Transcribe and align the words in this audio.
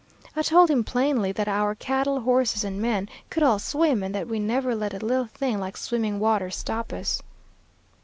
I 0.35 0.41
told 0.41 0.71
him 0.71 0.83
plainly 0.83 1.31
that 1.33 1.47
our 1.47 1.75
cattle, 1.75 2.21
horses, 2.21 2.63
and 2.63 2.81
men 2.81 3.07
could 3.29 3.43
all 3.43 3.59
swim, 3.59 4.01
and 4.01 4.15
that 4.15 4.27
we 4.27 4.39
never 4.39 4.73
let 4.73 4.95
a 4.95 5.05
little 5.05 5.27
thing 5.27 5.59
like 5.59 5.77
swimming 5.77 6.19
water 6.19 6.49
stop 6.49 6.91
us. 6.91 7.21